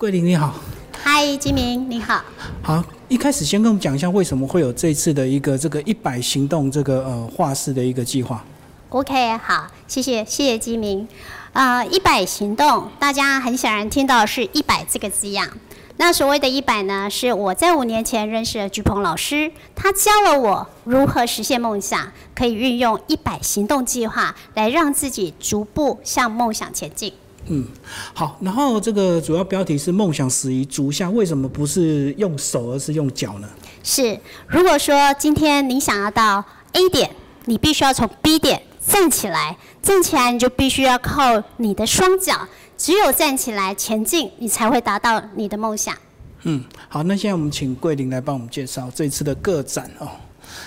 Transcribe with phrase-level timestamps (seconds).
[0.00, 0.54] 桂林你好，
[1.02, 2.22] 嗨，金明你好。
[2.62, 8.44] 好，一开始先跟我们讲一下为什么会有这次的一个这个一百行动这个呃画室的一个计划。
[8.90, 11.08] OK，好，谢谢谢谢金明。
[11.52, 15.48] 呃，一百行动，大家很显然听到是一百这个字样。
[15.96, 27.12] 那所谓的一百呢，是我在五年前认识的鞠鹏老师，他教了我如何实现梦想，可以运用一百行动计划来让自己逐步向梦想前进。
[27.48, 27.64] 嗯，
[28.12, 33.48] 好，然后这个主要标题是梦想始于足下，为什么不是用手而是用脚呢？
[33.82, 37.10] 是，如果说今天你想要到 A 点，
[37.46, 45.96] 你必须要从 B 点站起来，站起来你就必须要靠你的双脚，只有站起来前进，你才会达到你的梦想。
[46.42, 50.08] 嗯，好，那现在我们请桂林来帮我们介绍这次的个展哦。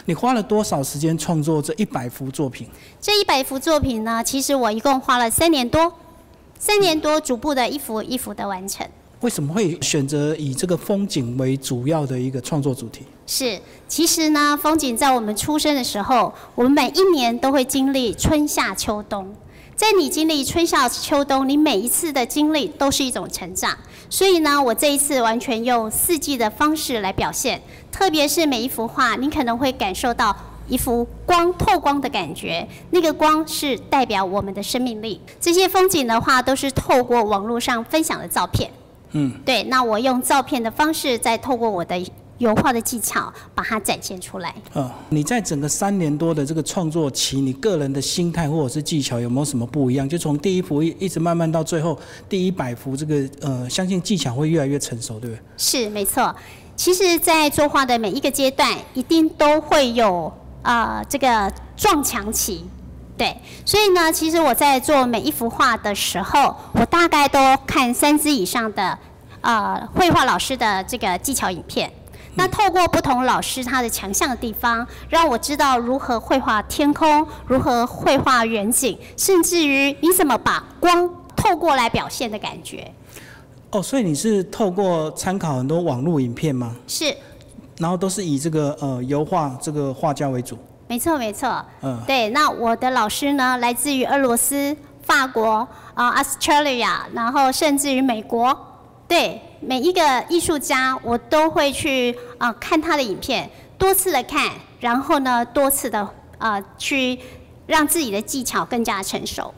[0.06, 2.68] 你花了多少时间创作这一百幅作品？
[3.00, 5.92] 这一百幅作品呢，其实我一共花了三年多，
[6.64, 8.86] 三年多逐步的一幅一幅的完成。
[9.22, 13.02] 为什么会选择以这个风景为主要的一个创作主题？
[13.26, 19.34] 是，其实呢，风景在我们出生的时候，我们每一年都会经历春夏秋冬。
[19.76, 23.76] 在你经历春夏秋冬，你每一次的经历都是一种成长。
[24.08, 27.60] 所以呢，我这一次完全用四季的方式来表现，
[27.92, 30.36] 特别是每一幅画，你可能会感受到
[30.68, 35.20] 一幅光透光的感觉，那个光是代表我们的生命力。
[35.40, 38.72] 这些风景的话，都是透过网络上分享的照片。
[39.12, 42.02] 嗯，对，那我用照片的方式，再透过我的
[42.38, 44.56] 油画的技巧，把它展现出来。
[44.74, 50.08] 呃，你在整个三年多的这个创作期，你个人的心态或者是技巧有没有什么不一样？
[50.08, 55.40] 就从第一幅一一直慢慢到最后第一百幅，这个呃，相信技巧会越来越成熟，对不对？
[55.58, 56.34] 是，没错。
[56.78, 60.32] 其实，在作画的每一个阶段，一定都会有
[60.64, 62.66] 呃这个撞墙期。
[63.18, 68.98] 对，所以呢，其实我在做每一幅画的时候，我大概都看三支以上的
[69.42, 71.92] 呃绘画老师的这个技巧影片。
[72.36, 82.92] 那透过不同老师他的强项的地方，让我知道如何绘画天空，如何绘画远景，甚至于你怎么把光透过来表现的感觉。
[83.72, 86.76] 哦，所以你是透过参考很多网络影片吗？
[86.88, 87.16] 是，
[87.82, 90.56] 然后都是以这个呃油画这个画家为主。
[90.88, 91.66] 没错，没错。
[91.82, 98.56] 嗯，对，那我的老师呢，来自于俄罗斯、法国啊、Australia，然后甚至于美国。
[99.08, 107.20] 对，每一个艺术家，我都会去啊、看他的影片，多次的看，然后呢，多次的啊、去
[107.66, 109.54] 让自己的技巧更加成熟。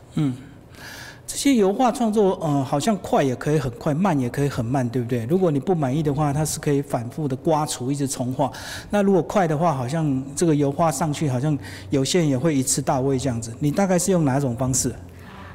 [1.33, 5.25] 这些油画创作呃好像快也可以很快，慢也可以很慢，对不对？
[5.25, 8.51] 如果你不满意的话，它是可以反复的刮除，一直重画。
[8.91, 11.57] 那如果快的话，好像这个油画上去，好像
[11.89, 13.51] 有些人也会一次到位这样子。
[13.59, 14.93] 你大概是用哪种方式？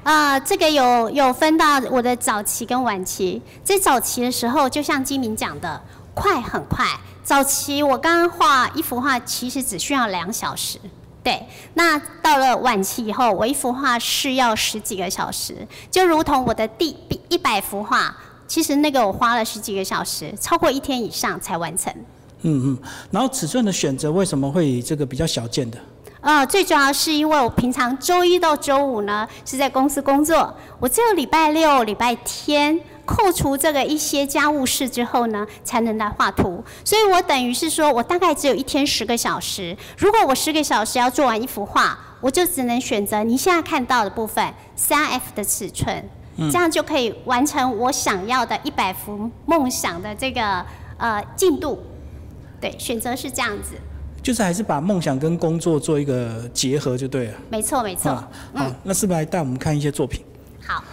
[0.02, 3.40] 啊、这个有有分到我的早期跟晚期。
[3.62, 5.80] 在早期的时候，就像金明讲的，
[6.12, 6.84] 快很快。
[7.22, 10.80] 早期我刚刚画一幅画，其实只需要两小时。
[11.22, 11.42] 对，
[11.74, 16.96] 那到了晚期以后，我一幅画是要十几个小时，就如同我的第
[17.28, 21.92] 一百幅画，其实那个我花了十几个小时，超过一天以上才完成。
[22.42, 22.78] 嗯嗯。
[23.10, 25.78] 然后尺寸的选择为什么会以这个比较小件的？
[26.20, 36.62] 呃，最主要是因为我平常周一到周五呢是在公司工作，我只有礼拜六、礼拜天扣除这个一些家务事之后呢，才能来画图。
[36.84, 39.74] 所以我等于是说我大概只有一天十个小时。
[39.96, 46.04] 如果我十个小时要做完一幅画，我就只能选择你现在看到的部分三 F 的尺寸，
[46.36, 50.62] 这样就可以完成我想要的一百幅梦想的这个
[50.98, 51.82] 呃进度。
[52.60, 53.76] 对，选择是这样子，
[54.22, 57.34] 就是还是把梦想跟工作做一个结合就对了。
[57.48, 58.10] 没错没错。
[58.10, 60.22] 啊，好，那是不是来带我们看一些作品？
[60.66, 60.84] 好，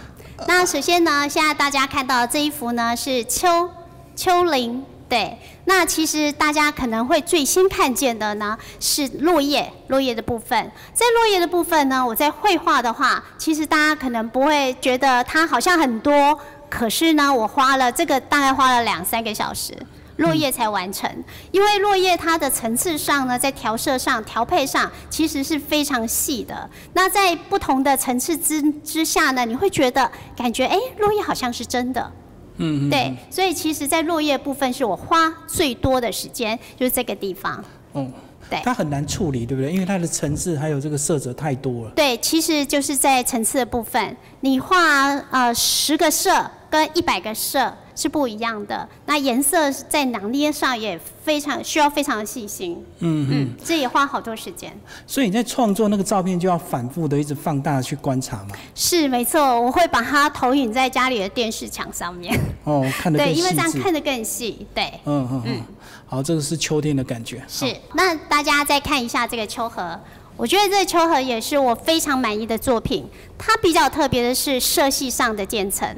[0.46, 3.70] 那首先呢，现在大家看到这一幅呢是丘
[4.14, 5.38] 丘陵，对。
[5.64, 10.70] 那其实大家可能会最先看见的呢是落叶，落叶的部分。
[10.92, 16.38] 在落叶的部分呢，我在绘画的话，其实大家可能不会觉得它好像很多，
[16.70, 19.76] 可是呢，我花了这个大概花了两三个小时。
[20.16, 21.10] 落叶才完成，
[21.50, 26.68] 因为落叶它的层次上呢，在调色上、调配上其实是非常细的。
[26.94, 32.12] 那在不同的层次之之下呢，你会觉得感觉哎，落叶好像是真的。
[32.56, 32.90] 嗯嗯。
[32.90, 37.62] 对，所以其实，在落叶部分是我花最多的时间，就是这个地方。
[37.92, 38.10] 嗯，
[38.48, 39.70] 对它很难处理，对不对？
[39.70, 41.90] 因为它的层次还有这个色泽太多了。
[41.94, 48.88] 对，其实就是在层次的部分，你画呃十个色跟一百个色，是不一样的。
[49.06, 52.84] 那颜色在拿捏上也非常需要非常的细心。
[53.00, 54.72] 嗯嗯，这也花好多时间。
[55.06, 58.50] 所以你在创作那个照片就要反复的一直放大去观察嘛。
[58.74, 62.38] 是没错，我会把它投影在家里的电视墙上面。
[62.62, 63.72] 哦，看得更对，因为这样。
[63.82, 64.66] 看得更细。
[64.74, 64.84] 对。
[65.04, 65.62] 嗯嗯嗯。
[66.06, 67.42] 好，这个是秋天的感觉。
[67.48, 69.98] 是，那大家再看一下这个秋荷，
[70.36, 73.08] 我觉得这个秋荷也是我非常满意的作品。
[73.38, 75.88] 它比较特别的是色系上的渐层。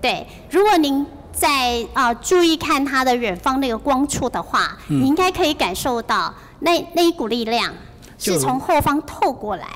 [0.00, 1.06] 对，如果您
[1.40, 7.72] 在啊、呃注意看它的远方那个光处的话，你应该可以感受到那那一股力量
[8.18, 9.66] 是从后方透过来，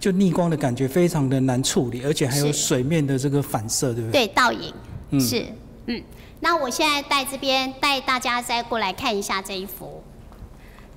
[0.00, 4.26] 就逆光的感觉非常的难处理，而且还有水面的这个反射，对不对？
[4.26, 4.74] 对，倒影，
[5.20, 5.46] 是，
[5.86, 6.02] 嗯。
[6.40, 10.02] 那我现在带这边带大家再过来看一下这一幅，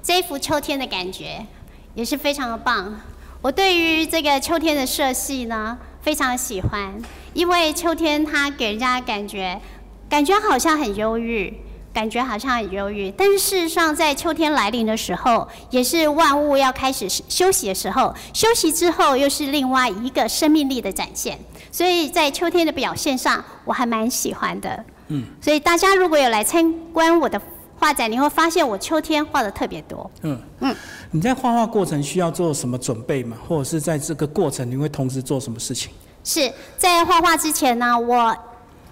[0.02, 1.46] 这一幅秋天的感觉
[1.94, 3.00] 也是非常的棒。
[3.44, 6.92] 我对于这个秋天的色系呢非常喜欢，
[7.36, 9.62] 因为秋天它给人家的感觉，
[10.10, 11.54] 感觉好像很忧郁，
[11.94, 21.40] 感觉好像很忧郁，但是事实上在秋天来临的时候，也是万物要开始休息的时候，休息之后又是另外一个生命力的展现。
[21.72, 24.86] 所以在秋天的表现上，我还蛮喜欢的。
[25.08, 27.42] 嗯，所以大家如果有来参观我的
[27.78, 30.10] 画展，你会发现我秋天画的特别多。
[30.22, 30.76] 嗯嗯。
[31.12, 33.38] 你在画画过程需要做什么准备吗？
[33.48, 35.92] 或者是在这个过程你会同时做什么事情？
[36.24, 38.36] 是在画画之前呢，我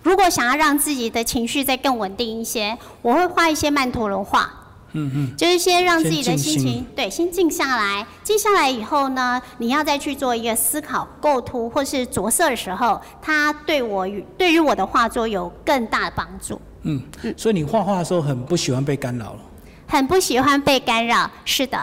[0.03, 4.49] 如果想要让自己的情绪再更稳定一些，我会画一些曼陀罗画。
[4.91, 5.35] 嗯嗯。
[5.35, 8.05] 就是先让自己的心心情对，先静下来。
[8.23, 16.61] 静下来以后呢，你要再去做一个思考、构图或是着色的时候，它对我与对于我的画作有更大的帮助。
[16.83, 17.01] 嗯，
[17.37, 19.39] 所以你画画的时候很不喜欢被干扰了。
[19.87, 21.79] 很不喜欢被干扰，是的。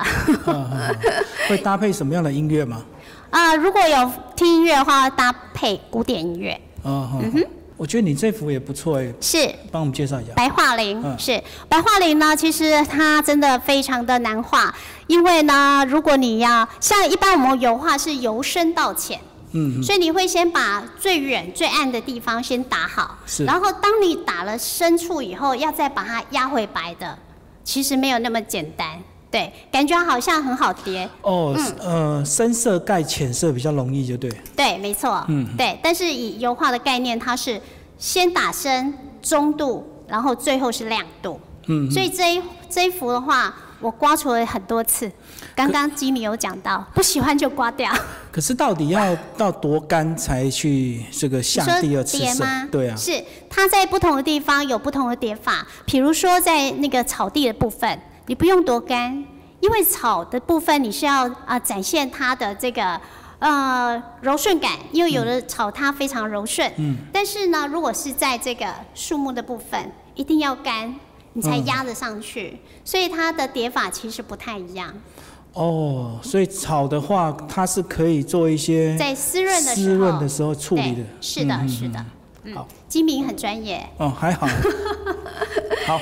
[1.49, 2.83] 会搭配什么样的音乐吗？
[3.31, 7.47] 啊、如果有听音乐的话，搭配古典音乐嗯嗯。
[7.81, 10.35] 我觉得你这幅也不错哎，是帮我们介绍一下。
[10.35, 14.75] 白桦林，嗯是白桦林呢，其实它真的非常的难画，
[15.07, 19.19] 因为呢，如果你要像一般我们油画是由深到浅。
[19.53, 27.19] 嗯，所以你会先把最远、最暗的地方先打好，是然后当你打了深处以后，要再把它压回白的，
[27.65, 29.03] 其实没有那么简单。
[29.31, 34.31] 对，感觉好像很好叠，哦，呃，深色盖浅色比较容易，就对。
[34.57, 35.79] 对，没错，嗯对。
[35.83, 37.61] 但是以油画的概念，它是
[37.97, 38.93] 先打深、
[39.23, 41.39] 中度，然后最后是亮度。
[41.67, 45.11] 嗯，所以这一这一幅的话，我刮除了很多次。
[45.55, 47.93] 刚刚吉米有讲到，不喜欢就刮掉。
[48.33, 52.69] 可是到底要到多干才去这个下第二次色叠吗？？
[52.73, 55.67] 对啊，是它在不同的地方有不同的叠法。
[55.85, 58.01] 比如说在那个草地的部分，
[58.31, 59.13] 你不用多干，
[59.59, 63.01] 因为草的部分你是要啊、展现它的这个
[63.41, 66.73] 呃柔顺感，因为有的草它非常柔顺。
[66.77, 66.97] 嗯。
[67.13, 70.95] 但是呢，如果是在这个树木的部分，一定要干。
[71.33, 74.95] 你才嗯压得上去，所以它的叠法其实不太一样。
[75.55, 81.03] 哦，所以草的话，它是可以做一些在湿润的湿润的时候处理的。
[81.21, 82.07] 是的，嗯嗯是的。
[82.45, 83.85] 嗯好，金明很专业。
[83.99, 84.47] 哦，还好。
[85.87, 86.01] 好，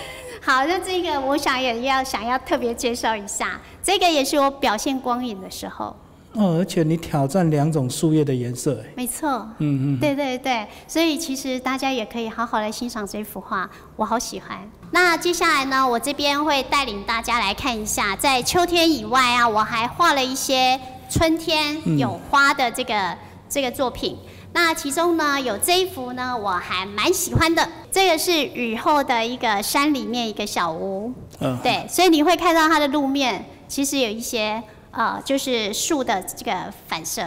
[0.48, 5.94] 好，那这个我想也要想要特别介绍一下，这个也是我表现光影的时候，
[6.32, 9.28] 哦，而且你挑战两种树叶的颜色，哎，没错，
[9.58, 14.58] 嗯嗯，对对对，所以其实大家也可以好好来欣赏这幅画，我好喜欢。
[14.90, 20.80] 那接下来呢，我这边会带领大家来看一下，在秋天以外啊，我还画了一些
[21.10, 23.14] 春天有花的这个、
[23.50, 24.16] 这个作品。
[24.60, 27.66] 那其中呢，有这一幅呢，我还蛮喜欢的。
[27.92, 34.60] 这个是雨后的一个山里面一个小屋，嗯，对，所以你会看到它的路面其实有一些
[34.90, 37.24] 呃，就是树的这个反射。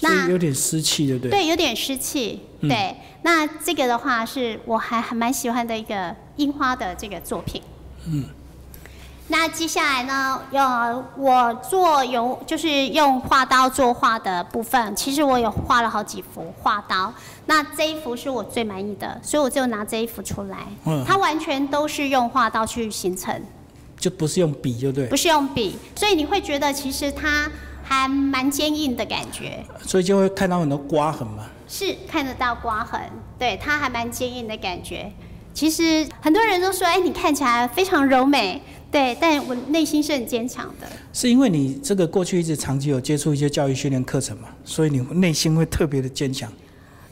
[0.00, 1.30] 那有点湿气，对不对？
[1.30, 2.42] 对，有点湿气。
[2.62, 7.62] 对，那这个的话是我还还蛮喜欢的一个樱花的这个作品。
[8.08, 8.24] 嗯。
[9.28, 17.12] 那接下来呢，呃，我做有就是用画刀做画的部分，其实我有画了好几幅画刀。
[17.46, 20.58] 那这一幅是我最满意的，所以我就拿这一幅出来。
[20.84, 23.42] 嗯它完全都是用画刀去形成，
[23.98, 25.16] 就不是用笔，就对不。
[25.16, 27.50] 是用笔，所以你会觉得其实它
[27.82, 29.64] 还蛮坚硬的感觉。
[29.82, 31.44] 所以就会看到很多刮痕嘛。
[31.66, 33.00] 是看得到刮痕，
[33.38, 35.10] 对，它还蛮坚硬的感觉。
[35.54, 40.86] 其实很多人都说，哎，你看起来非常柔美，对，但我内心是很坚强的。
[41.12, 46.52] 是因为你这个过去一直长期有接触一些教育训练课程嘛，所以你内心会特别的坚强。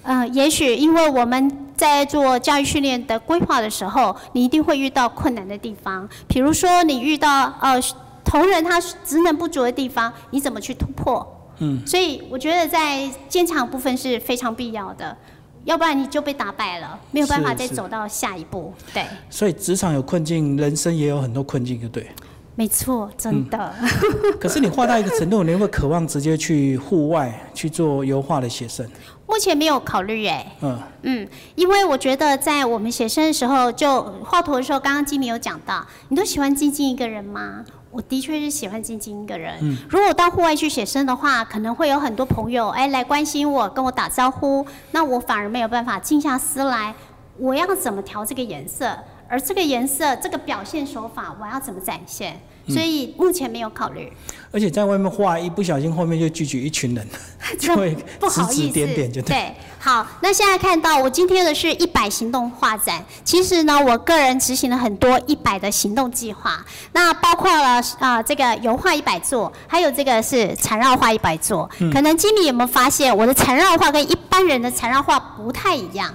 [0.03, 7.81] 呃，也许因为我们在做教育训练的规划的时候，你一定会遇到困难的地方，比如说你遇到呃
[8.25, 11.25] 同仁他职能不足的地方，你怎么去突破？
[11.59, 15.17] 嗯，所以我觉得在坚强部分是非常必要的。
[15.65, 18.73] 要不然你就被打败了，没有办法再走到下一步。
[18.93, 22.07] 对，所以职场有困境，人生也有很多困境，就对。
[22.55, 23.75] 没错，真的。
[24.39, 28.87] 可是你画到一个程度，你会渴望直接去户外去做油画的写生，
[29.27, 37.65] 目前没有考虑哎，嗯，嗯，因为我觉得在我们写生的时候，就画图的时候，刚刚吉米有讲到，你都喜欢静静一个人吗？
[37.93, 39.59] 我的确是喜欢静静一个人。
[39.89, 46.95] 如果我到户外去写生的话，可能会有很多朋友哎来关心我，跟我打招呼，那我反而没有办法静下思来，
[47.37, 52.41] 我要怎么调这个颜色，而这个颜色这个表现手法，我要怎么展现？
[52.69, 54.13] 所以目前没有考虑。
[54.53, 57.09] 而且在外面画，一不小心后面就聚集一群人，
[57.59, 59.35] 就会不好指指意思，点点就对。
[59.35, 71.69] 对，好，那现在看到我今天的是一百行动画展，其实呢，我个人执行了很多一百的行动计划，那包括了啊、呃这个油画一百座，还有这个是缠绕画一百座。
[71.79, 76.13] 嗯可能经理有没有发现，我的缠绕画跟一般人的缠绕画不太一样？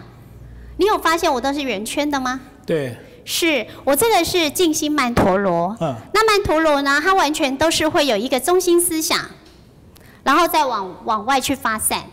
[0.77, 2.39] 你有发现我都是圆圈的吗？
[2.65, 2.95] 对，
[3.29, 9.19] 是我这个是静心曼陀罗，嗯，那曼陀罗呢，它完全都是会有一个中心思想，
[10.23, 12.05] 然后再往往外去发散。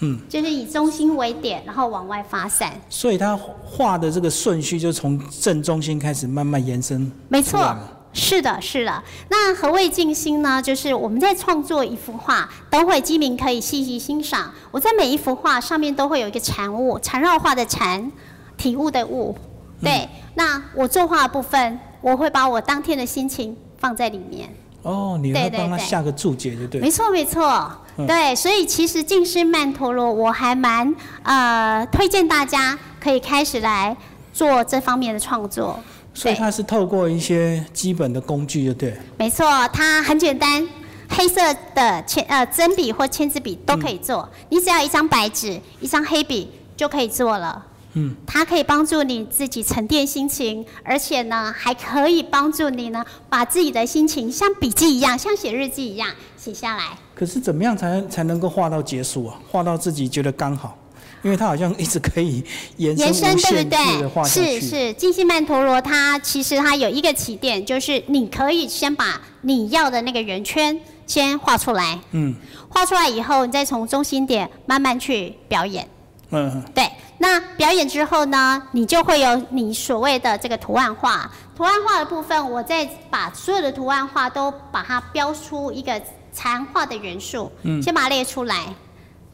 [0.00, 2.78] 嗯，就是以中心为点，然后往外发散。
[2.90, 7.10] 所以它画的这个顺序就从正中心开始慢慢延伸。
[7.30, 7.74] 没错
[8.12, 9.02] 是的，是的。
[9.30, 10.60] 那何谓静心呢？
[10.60, 14.52] 就是我们在创作一幅画，等会基民可以细细欣赏。
[14.70, 18.12] 我在每一幅画上面都会有一个禅物，缠绕画的禅，
[18.58, 19.34] 体悟的悟。
[19.80, 24.48] 对，那我作画的部分，我会把我当天的心情放在里面。
[24.82, 26.80] 哦，你会帮他下个注解，就对。
[26.80, 33.96] 没错，没错，嗯对，所以其实静心曼陀罗，我还蛮呃推荐大家可以开始来
[34.32, 35.78] 做这方面的创作。
[36.14, 38.96] 所以它是透过一些基本的工具，就对。
[39.16, 40.66] 没错，它很简单，
[41.08, 41.40] 黑色
[41.74, 47.64] 的铅呃针笔或签字笔都可以做，你只要一张白纸、一张黑笔就可以做了。
[47.98, 56.96] 嗯，它可以帮助你自己沉淀心情，而且呢，还可以帮助你呢，把自己的心情像笔记一样，像写日记一样写下来。
[57.14, 59.40] 可是怎么样才才能够画到结束啊？
[59.50, 60.78] 画到自己觉得刚好，
[61.22, 62.44] 因为它好像一直可以
[62.76, 64.24] 延伸延伸对不对？
[64.24, 72.36] 是是，静心曼陀罗它其实它有一个起点，就是你可以先把你要的那个圆圈先画出来，嗯
[72.68, 75.88] 画出来以后，你再从中心点慢慢去表演。
[76.30, 76.84] 嗯对，
[77.18, 81.30] 那表演之后呢，你就会有你所谓的这个图案化。
[81.56, 86.00] 图案化的部分，我再把所有的图案化都把它标出一个
[86.32, 88.72] 残画的元素，嗯先把它列出来。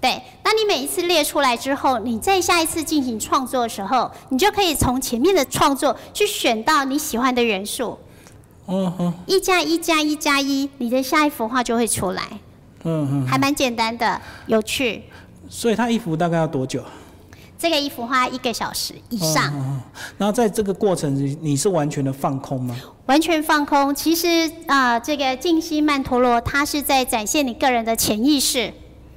[0.00, 7.99] 对，那你每一次列出来之后，你在下一次进行创作的时候，你就可以从前面的创作去选到你喜欢的元素，
[8.67, 12.23] 嗯哼一加一加一加一，你的下一幅画就会出来，
[12.85, 13.26] 嗯嗯。
[13.26, 15.05] 还蛮简单的，有趣。
[15.50, 16.83] 所以它一幅大概要多久？
[17.64, 19.50] 这个一幅花一个小时以上。
[20.18, 22.76] 然后在这个过程，你你是完全的放空吗？
[23.06, 23.94] 完全放空。
[23.94, 24.26] 其实
[24.66, 28.71] 啊、呃这个静心曼陀罗，它是在展现你个人的潜意识，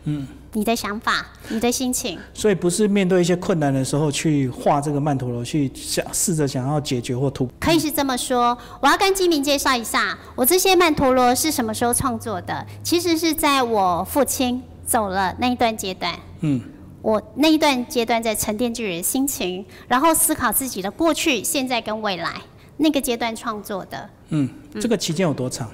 [0.06, 2.18] 嗯，你的想法、你的心情。
[2.34, 7.54] 所以不是面对一些困难的时候去画这个曼陀罗，去想试着想要解决或突破。
[7.60, 12.66] 可以是这么说，我要跟基民介绍一下，我这些曼陀罗是什么时候创作的？
[12.82, 16.62] 其实是在我父亲走了那一段阶段，嗯
[17.02, 22.34] 我那一段阶段在沉淀自己的心情，然后思考自己的过去、现在跟未来，
[22.78, 24.50] 那个阶段创作的，嗯，
[24.80, 25.70] 这个期间有多长？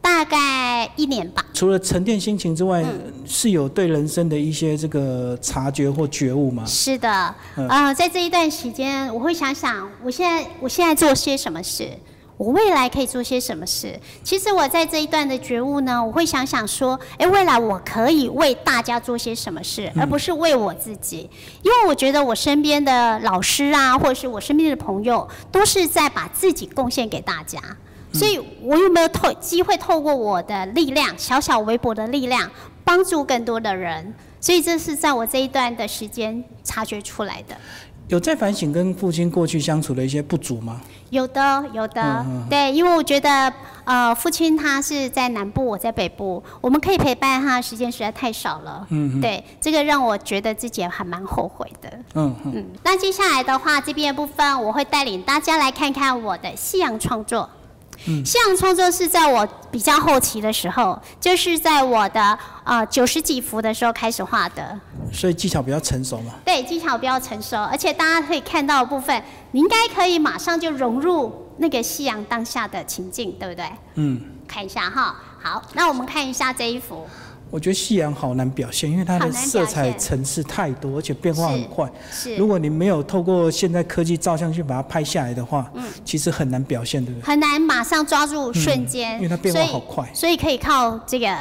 [0.00, 1.44] 大概一年吧。
[1.52, 6.64] 除了沉淀心情之外，嗯是有对人生的一些这个察觉或觉悟吗？
[6.64, 11.90] 是的，嗯呃，在这一段时间，我会想想，我现在我现在做些什么事，
[12.36, 13.98] 我未来可以做些什么事。
[14.22, 21.28] 其实我在这一段的觉悟呢，我会想想说，诶，未来我可以为大家做些什么事，而不是为我自己。
[21.62, 27.58] 因为我觉得我身边的老师啊，或者是我身边的朋友，都是在把自己贡献给大家。
[28.12, 32.50] 所以，我有没有透机会透过我的力量，小小微薄的力量，
[32.82, 34.14] 帮助更多的人？
[34.40, 37.54] 所以，这是在我这一段的时间察觉出来的。
[38.08, 40.80] 有在反省跟父亲过去相处的一些不足吗？
[41.10, 43.52] 有的，有的，对，因为我觉得，
[43.84, 48.86] 呃，父亲他是在南部，我在北部，我们可以陪伴他的时间实在太少了。
[48.90, 51.88] 嗯对，这个让我觉得自己还蛮后悔的。
[52.14, 57.48] 嗯嗯，嗯，那接下来的话，这边的部分我会带领大家来看看我的西洋创作。
[58.06, 64.78] 嗯西洋创作是在我比较后期的时候，就是在我的呃九十几幅的时候开始画的。
[65.12, 66.34] 所以技巧比较成熟嘛。
[66.44, 69.22] 对，技巧比较成熟，而且大家可以看到的部分，
[69.52, 73.64] 你应该可以马上就融入那个夕阳当下的情境，对不对？
[73.94, 75.16] 嗯，看一下哈。
[75.42, 77.06] 好，那我们看一下这一幅。
[77.50, 81.90] 我觉得夕阳好难表现，因为它的色彩现层次太多，而且变化很快。
[82.10, 87.24] 是如果你没有透过现在科技照相去把它拍下来的话，嗯其实很难表现，对不对？
[87.24, 91.36] 很难马上抓住瞬间，嗯因为它变化好快所以可以靠这个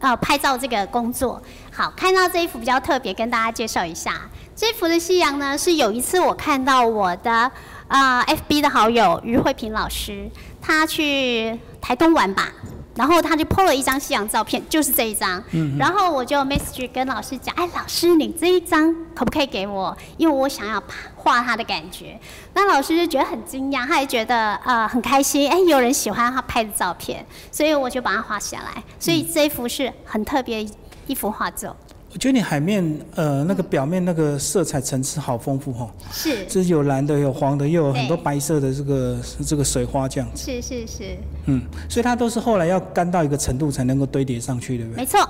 [0.00, 1.40] 呃拍照这个工作。
[1.70, 4.28] 好，看到这一幅比较特别，跟大家介绍一下。
[4.56, 7.52] 这幅的夕阳呢，是有一次我看到我的
[7.86, 10.28] 呃 FB 的好友于慧萍老师，
[10.60, 12.52] 他去台东玩吧。
[12.98, 15.40] 然后他就 PO 了一张夕阳照片，就是这一张。
[15.52, 19.96] 嗯然后我就 message 跟老师讲，哎，老师，你这一张可不可以给我？
[20.16, 20.82] 因为我想要
[21.14, 22.18] 画他的感觉。
[22.54, 28.82] 那老师就觉得很惊讶，他也觉得呃很开心，哎，有人喜欢他拍的照片，所以我就把它画下来。
[28.98, 30.66] 所以这一幅是很特别
[31.06, 31.76] 一幅画作，
[32.18, 32.84] 我觉得你海面
[33.14, 36.44] 呃那个表面那个色彩层次好丰富哈，是。
[36.46, 40.28] 这有蓝的，有黄的，又有很多白色的这个这个水花这样。
[40.34, 44.96] 子，是是是，嗯，所以它都是后来要干到一个程度才能够堆叠上去，对不对？
[44.96, 45.20] 没错。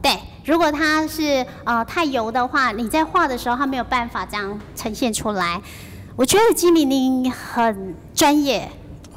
[0.00, 5.60] 对，如果它是呃太油的话，你在画的时候它没有办法这样呈现出来。
[6.14, 8.70] 我觉得金玲玲很专业，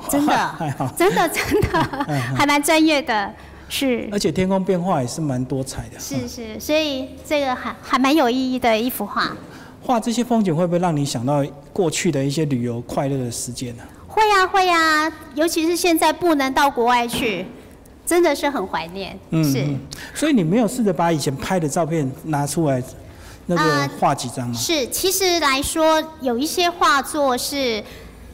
[0.09, 0.55] 真的，
[0.97, 2.05] 真的真的。
[2.35, 3.31] 还蛮专业的，
[3.69, 5.99] 是而且天空变化也是蛮多彩的。
[5.99, 9.31] 是是，所以这个还还蛮有意义的一幅画。
[9.81, 17.45] 画这些风景会不会让你想到过去的一些旅游快乐的时间呢、会呀、会呀、尤其是现在不能到国外去，
[18.05, 19.17] 真的是很怀念。
[19.29, 19.79] 嗯是、嗯，
[20.13, 22.83] 所以你没有试着把以前拍的照片拿出来，
[23.45, 24.53] 那个啊画几张吗？
[24.53, 27.81] 是，其实来说，有一些画作是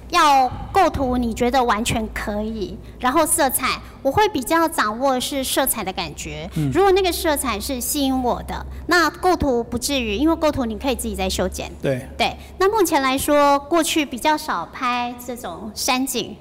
[0.10, 6.50] 要构图，你觉得完全可以，然后色彩，我会比较掌握是色彩的感觉。
[6.74, 11.72] 如果那个色彩是吸引我的，那构图不至于，因为构图你可以自己再修剪。
[11.82, 16.36] 对，对，那目前来说，过去比较少拍这种山景，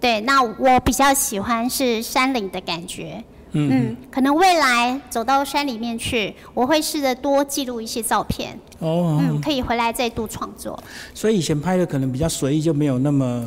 [0.00, 3.24] 对，那我比较喜欢是山林的感觉。
[3.52, 10.78] 嗯嗯，可能未来走到山里面去，我会试着多记录一些照片，哦，嗯，可以回来再度创作。
[11.14, 13.44] 所以以前拍的可能比较随意，就没有那么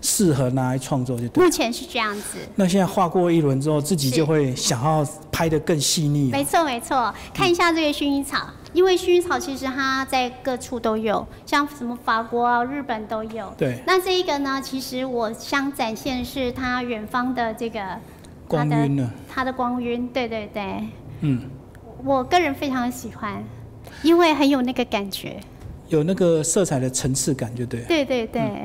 [0.00, 1.44] 适合拿来创作，就对。
[1.44, 7.12] 目前是这样子，那现在画过一轮之后，自己就会想要拍的更细腻、没错没错。
[7.32, 13.52] 看一下这个薰衣草，因为薰衣草其实它在各处都有，像什么法国啊、日本都有。
[13.56, 17.80] 对，那这一个呢，其实我想展现是它远方的这个
[18.48, 20.82] 光晕呢，它的光晕，对对对，
[21.20, 21.42] 嗯，
[22.02, 23.44] 我个人非常喜欢，
[24.02, 25.38] 因为很有那个感觉。
[25.88, 27.86] 有那个色彩的层次感，就对了。
[27.86, 28.64] 对对对、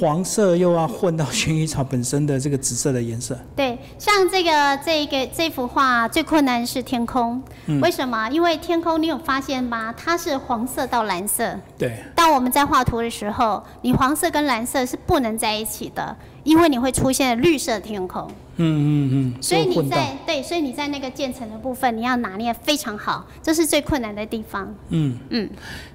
[0.00, 8.28] 黄色又要混到薰衣草本身的这个紫色的颜色，对，像这个这一个这幅画最困难是天空，嗯为什么？
[8.30, 9.94] 因为天空你有发现吗？
[9.96, 11.56] 它是黄色到蓝色。
[11.78, 16.16] 对，当我们在画图的时候，你黄色跟蓝色是不能在一起的，
[16.50, 18.28] 因为你会出现绿色天空。
[18.56, 24.74] 嗯嗯嗯，所以你在对，所以你在那个渐层的部分，你要拿捏非常好，这是最困难的地方。
[24.88, 25.48] 嗯，嗯，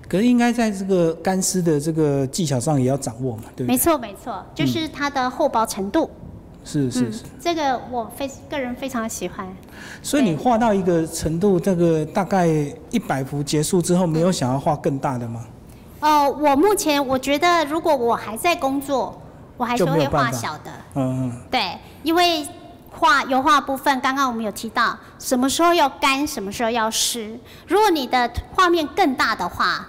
[0.07, 3.67] 可是应该在这个干湿的这个技巧上也要掌握嘛，对不对？
[3.67, 6.09] 没错没错，就是它的厚薄程度。
[6.13, 6.21] 嗯
[6.67, 9.47] 是是是，，这个我非个人非常喜欢。
[10.01, 12.47] 所以你画到一个程度，这个大概
[12.89, 15.45] 一百幅结束之后，没有想要画更大的吗？
[15.99, 19.15] 哦，我目前我觉得，如果我还在工作，
[19.57, 20.71] 我还是会画小的。
[20.95, 22.47] 嗯嗯，对，因为
[22.91, 27.39] 画油画部分，刚刚我们有提到，什么时候要干，什么时候要湿。
[27.67, 29.85] 如果你的画面更大的话，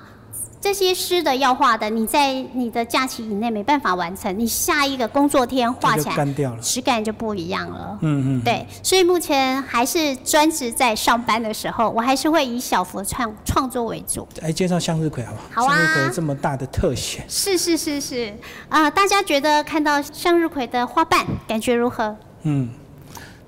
[0.67, 6.61] 这些湿的要画的，你在你的假期以内没办法完成，你下一个工作天画起来干掉了。
[6.61, 7.97] 质感就不一样了。
[8.03, 14.27] 嗯嗯，对，所以目前还是专职在上班的时候，我还是会以小幅创创作为主。
[14.43, 15.69] 来介绍向日葵好不好？
[15.69, 18.37] 好啊向日葵这么大的特写，是是是是，
[18.69, 22.17] 啊、大家觉得看到向日葵的花瓣感觉如何？
[22.43, 22.69] 嗯，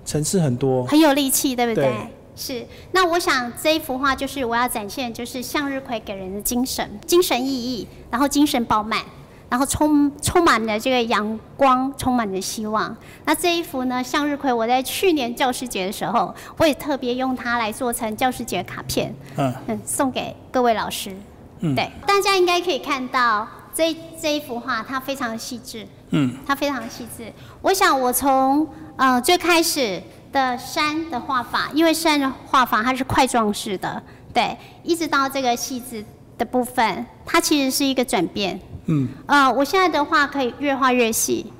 [0.05, 1.85] 层次很多，很有力气，对不对？
[1.85, 1.97] 对
[2.39, 2.65] 是。
[2.93, 9.03] 那我想这一幅画就是我要展现，就是向日葵给人的精神、精神意义，然后精神饱满，
[9.51, 12.97] 然后充充满了这个阳光，充满了希望。
[13.25, 21.15] 那这一幅呢，向日葵，我在去年教师节的时候，我也特别用它来做成教师节卡片，嗯嗯，送给各位老师。
[21.61, 25.87] 嗯，对，大家应该可以看到这这一幅画，它非常细致。
[26.11, 27.33] 嗯，它非常细致。
[27.61, 36.05] 我想我从呃最开始的山的画法，因为山的画法它是块状式的，对，一直到这个细致
[36.37, 38.59] 的部分，它其实是一个转变。
[38.87, 41.53] 嗯，呃，我现在的话可以越画越细。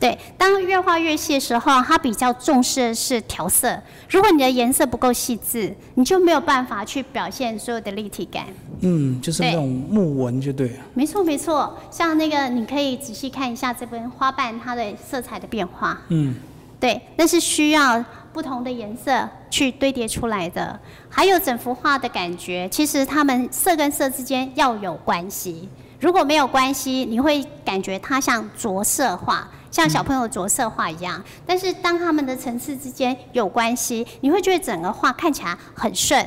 [0.00, 3.76] 对，当越画越细的时候，它比较重视的是调色。
[4.08, 8.44] 如果你的颜色不够细致，你就没有办法去表现所有的立体感。
[8.82, 10.76] 嗯，就是那种木纹就对了。
[10.94, 16.00] 没错没错，像那个你可以仔细看一下这边花瓣它的色彩的变化。
[16.10, 16.36] 嗯，
[16.80, 25.68] 对，那是需要不同的颜色去堆叠出来的，还有整幅画的感觉，其实它们色跟色之间要有关系。
[26.00, 31.20] 如果没有关系，你会感觉它像着色画，像小朋友着色画一样。
[31.44, 36.24] 但是当它们的层次之间有关系，你会觉得整个画看起来很顺，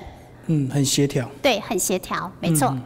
[0.47, 1.25] 嗯，很协调。
[1.41, 2.67] 对，很协调，没错。
[2.67, 2.81] 嗯，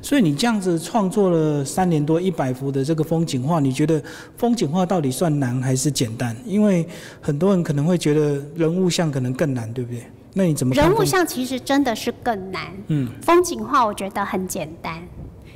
[0.00, 4.02] 所以你这样子创作了三年多一百幅的这个风景画，你觉得
[4.36, 6.36] 风景画到底算难还是简单？
[6.44, 6.86] 因为
[7.20, 10.02] 很多人可能会觉得人物像可能更难，对不对？
[10.34, 10.74] 那你怎么？
[10.74, 12.62] 人物像其实真的是更难。
[12.88, 15.02] 嗯，风景画我觉得很简单，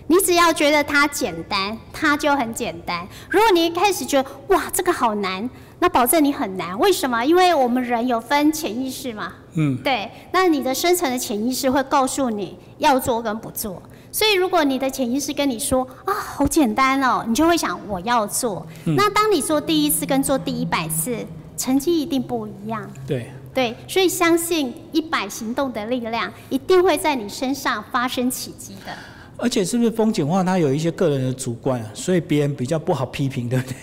[0.06, 3.08] 你只要觉得它简单，它就很简单。
[3.30, 6.78] 如果你一开始觉得哇这个好难，那保证你很难。
[6.78, 7.24] 为什么？
[7.24, 9.32] 因为我们人有分潜意识嘛。
[9.54, 10.10] 嗯，对。
[10.32, 13.82] 那你的深层的潜意识会告诉你要做跟不做。
[14.10, 18.66] 所以，如果你的潜意识跟你说啊，好简单哦，你就会想我要做。
[18.84, 21.18] 那当你做第一次跟做第一百次，
[21.56, 22.90] 成绩一定不一样。
[23.06, 28.92] 对对，所以相信一百行动的力量，一定会在你身上发生奇迹的。
[29.38, 33.76] 而且是不是风景画它有一些个人的主观啊，所以别人比较不好批评， 对不对？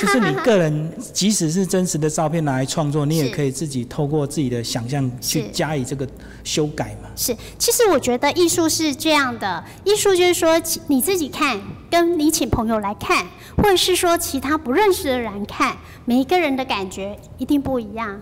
[0.00, 6.06] 就是你个人，即使是真实的照片拿来创作，你也可以自己透过自己的想象去加以这个
[6.44, 7.08] 修改嘛。
[7.16, 11.60] 是，其实我觉得艺术是这样的，艺术就是说你自己看，
[11.90, 18.20] 跟你请朋友来看，或者是说其他不认识的人看，每一个人的感觉一定不一样。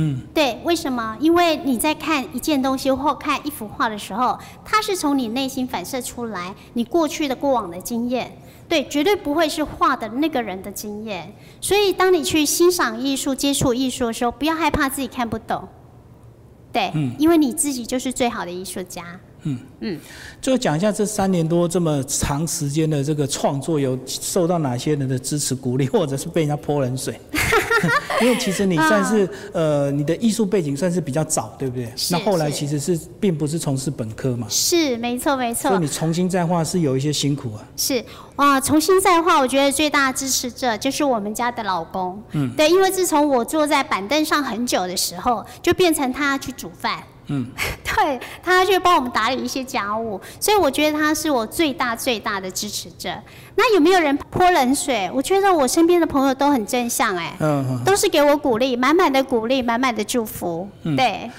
[0.00, 1.16] 嗯，对，为什么？
[1.18, 11.34] 因为你在看一件东西或看一幅画的时候，它是从你内心反射出来，你过去的过往的经验，对，绝对不会是画的那个人的经验。
[11.60, 15.66] 所以，当你去欣赏艺术、接触艺术的时候，不要害怕自己看不懂，
[16.72, 19.02] 对，因为你自己就是最好的艺术家。
[19.42, 19.98] 嗯嗯，
[20.42, 27.18] 最后讲一下这三年多这么长时间的这个创作，有受到哪些人的支持鼓励，或者是被人家泼冷水？
[28.20, 31.88] 因为其实你算是呃，你的艺术背景算是比较早，对不对？
[32.10, 34.44] 那后来其实是并不是从事本科嘛。
[34.50, 35.70] 是，没错，没错。
[35.70, 37.62] 所以你重新再画是有一些辛苦啊。
[37.76, 42.20] 是，哇，重新再画，我觉得最大的支持者就是我们家的老公。
[42.32, 42.50] 嗯。
[42.56, 47.00] 对，因为自从我坐在板凳上很久的时候，就变成他去煮饭。
[47.28, 47.46] 嗯，
[47.84, 53.10] 对，他去帮我们打理一些家务，所以我觉得他是我最大最大的支持者。
[53.54, 55.10] 那有没有人泼冷水？
[55.14, 60.66] 我觉得我身边的朋友都很正向，哎，嗯，都是给我鼓励，满满的鼓励，满满的祝福。
[60.96, 61.30] 对，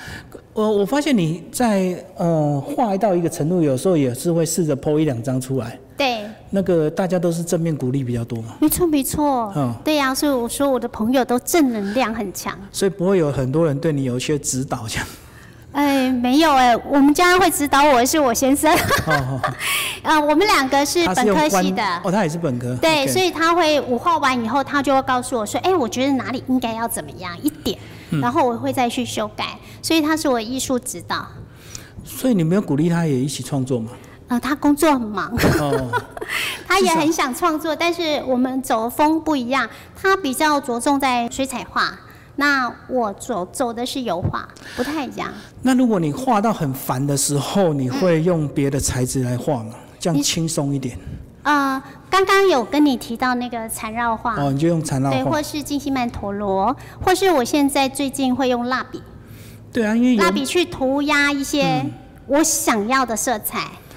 [0.53, 5.79] 我我发现你在呃画到一个程度，有时候也是会试着泼一两张出来。
[5.97, 8.55] 对，那个大家都是正面鼓励比较多嘛。
[8.59, 12.57] 没错没错，嗯，对呀，所以我说我的朋友都正能量很强。
[12.71, 15.07] 所以不会有很多人对你有一些指导这样。
[15.71, 18.75] 哎，没有哎，我们家会指导我是我先生，
[20.01, 27.77] 啊，我们两个是本科系的，哦，他也是本科，对，所以他会我画完以后，他就会告诉我说，哎，我觉得哪里应该要怎么样一点，
[28.21, 31.27] 然后我会再去修改，所以他是我艺术指导。
[32.03, 33.91] 所以你没有鼓励他也一起创作吗？
[34.27, 35.31] 啊，他工作很忙，
[36.67, 41.93] 他也很想创作，但是我们走的风不一样，他比较着重在水彩画。
[42.39, 44.47] 那我走走的是油画，
[44.77, 45.29] 不太一样。
[45.61, 49.73] 那如果你画到很烦的时候，你会用别的材质来画吗？
[49.99, 50.97] 这样轻松一点。
[51.43, 54.35] 啊，刚刚有跟你提到那个缠绕画。
[54.41, 55.17] 哦，你就用缠绕画。
[55.17, 59.03] 对，或是金星曼陀罗，或是我现在最近会用蜡笔。
[59.73, 61.85] 对啊，因为蜡笔去涂鸦一些
[62.25, 63.59] 我想要的色彩。
[63.59, 63.88] 嗯，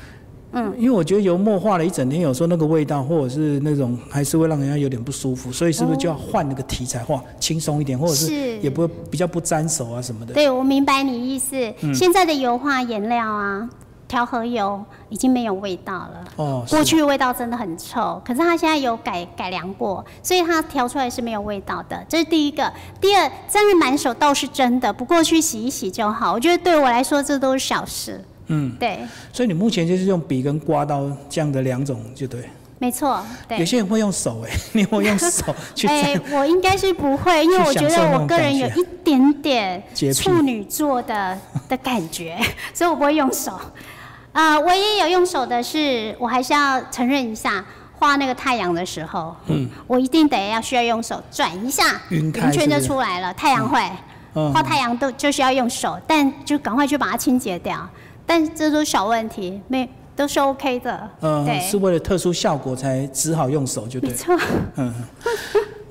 [0.76, 10.34] 因为我觉得油墨画了一整天，有时候那个味道或者是那种还是会让人家有点不舒服，所以是不是就要换那个题材画，轻松一点，或者是也不会比较不沾手啊什么的？
[10.34, 11.56] 对，我明白你意思。
[11.94, 13.68] 现在的油画颜料啊，
[14.06, 16.24] 调和油已经没有味道了。
[16.36, 16.64] 哦。
[16.68, 22.04] 过去味道真的很臭，可是它现在有改改良过，所以它调出来是没有味道的。
[22.06, 22.70] 这是第一个。
[23.00, 26.34] 第二，沾了满手倒是真的，不过去洗一洗就好。
[26.34, 28.22] 我觉得对我来说，这都是小事。
[28.52, 28.98] 嗯，对，
[29.32, 32.48] 所以你目前就是用笔跟刮刀这样的两种，就对。
[32.78, 33.58] 没错，对。
[33.58, 35.86] 有些人会用手，哎， 你会用手去？
[35.88, 39.82] 哎，我应该是不会， 因为我觉得我个人有一点点
[40.14, 41.38] 处女座的
[41.68, 42.36] 的感觉，
[42.74, 43.58] 所以我不会用手。
[44.32, 47.64] 啊，唯一有用手的是，我还是要承认一下，
[47.98, 53.32] 画那个太阳的时候，嗯，我一定得要需要用手转一下，云圈就出来了。
[53.34, 53.80] 太阳会
[54.52, 57.88] 画太阳都就是要用手，但就赶快去把它清洁掉。
[58.26, 61.10] 但这都是小问题，没都是 OK 的。
[61.20, 64.10] 嗯，是为了特殊效果才只好用手，就对。
[64.10, 64.38] 没错。
[64.76, 64.94] 嗯。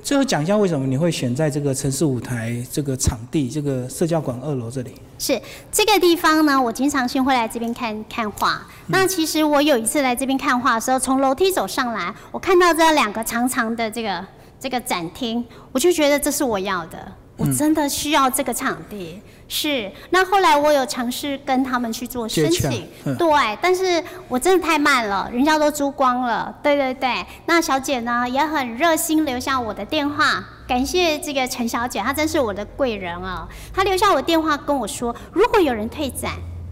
[0.04, 4.96] 最后讲一下为什么你会选在这个城市舞台这个场地，这个社交馆二楼这里。
[5.20, 5.40] 是
[5.72, 8.68] 这个地方呢，我经常性会来这边看看画。
[8.88, 14.26] 那其实我有一次来这边看画的时候，从楼梯走上来，我看到这两个长长的这个
[14.60, 16.98] 这个展厅，我就觉得这是我要的。
[17.38, 19.22] 我真的需要这个场地。
[19.54, 23.28] 是，那后来我有尝试跟他们去做申请，嗯对，
[23.62, 26.56] 但是我真的太慢了，人家都租光了。
[26.64, 33.46] 对对对，那小姐呢也很热心留下我的电话，感谢这个陈小姐，她真是我的贵人啊。
[33.74, 36.32] 她留下我的电话跟我说，如果有人退展，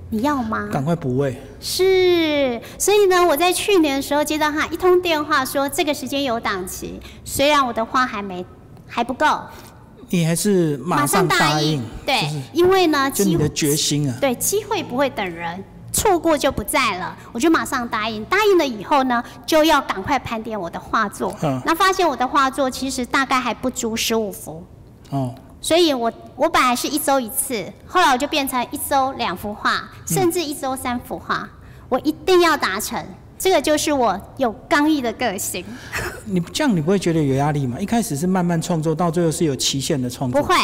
[0.10, 0.70] 你要吗？
[0.72, 1.36] 赶快补位。
[1.60, 8.46] 是，所以呢，我在去年的时候接到她一通电话，说这个时间有档期，虽然我的花还没
[8.88, 9.26] 还不够，
[10.10, 14.18] 你还是马上答应，对，就是因为呢，就你的决心啊。
[14.20, 15.64] 对机会不会等人。
[15.92, 18.24] 错过就不在了，我就马上答应。
[18.26, 21.36] 答应了以后呢，就要赶快盘点我的画作。
[21.42, 24.64] 嗯那发现我的画作其实大概还不足十五幅，
[25.10, 31.50] 哦，所以我我本来是一周一次，后来我就变成一周两幅画，甚至一周三幅画，
[31.90, 33.04] 我一定要达成。
[33.40, 35.64] 这个就是我有刚毅的个性，
[36.26, 37.80] 你这样你不会觉得有压力吗？
[37.80, 40.42] 一开始是慢慢创作，到最后是有期限的创作。
[40.42, 40.56] 不会。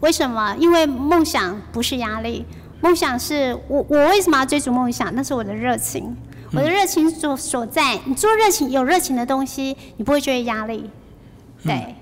[0.00, 0.52] 为什么？
[0.58, 2.44] 因为梦想不是压力，
[2.80, 5.14] 梦想是我我为什么要追逐梦想？
[5.14, 6.16] 那是我的热情，
[6.50, 7.96] 我的热情所所在。
[8.04, 10.90] 你做热情有热情的东西，你不会觉得压力。
[11.62, 11.94] 对。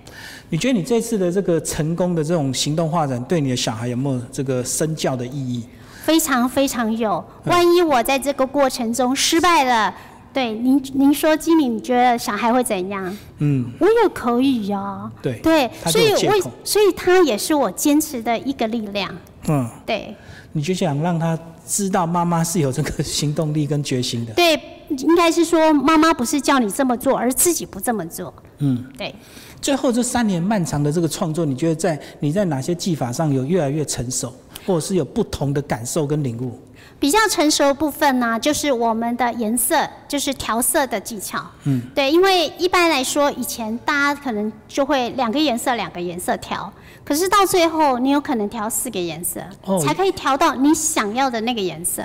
[0.49, 5.65] 你觉得你这次的这个成功的这种行动画展，对你的小孩有没有这个身教的意义？
[6.05, 7.25] 非常非常有。
[7.45, 9.95] 万一我在这个过程中失败了，
[10.33, 13.17] 对您您说基敏，你觉得小孩会怎样？
[13.39, 19.15] 嗯，我也可以呀、对对，所以我所以他也是我坚持的一个力量。
[19.49, 20.15] 嗯，对
[20.53, 24.33] 你就想让他知道妈妈是有这个行动力跟决心的。
[24.35, 28.33] 对，应该是说妈妈不是叫你这么做，而自己不这么做。
[28.59, 29.15] 嗯，对。
[29.61, 34.33] 最后这三年漫长的这个创作，你觉得在你在哪些技法上有越来越成熟，
[34.71, 36.59] 或者是有不同的感受跟领悟？
[36.99, 41.43] 比较成熟部分呢，就是我们的颜色，就是调色的技巧。
[41.65, 46.71] 嗯，对，因为一般来说，以前大家可能就会两个颜色两个颜色调，
[47.03, 52.05] 可是到最后，你有可能调四个颜色，哦才可以调到你想要的那个颜色。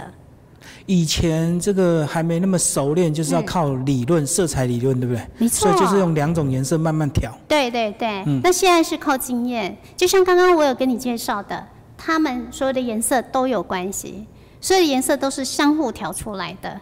[0.85, 5.27] 以前这个还没那么熟练，就是要靠理论、色彩理论，对不对？
[5.39, 7.35] 没错所以就是用两种颜色慢慢调。
[7.47, 11.67] 对对对，嗯那现在是靠经验，就像刚刚我有跟你介绍的，
[12.05, 14.27] 他们所有的颜色都有关系，
[14.61, 16.79] 所有的颜色都是相互调出来的，